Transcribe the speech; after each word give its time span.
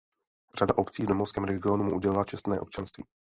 Řada 0.59 0.77
obcí 0.77 1.03
v 1.03 1.05
domovském 1.05 1.43
regionu 1.43 1.83
mu 1.83 1.95
udělila 1.95 2.25
čestné 2.25 2.59
občanství. 2.59 3.03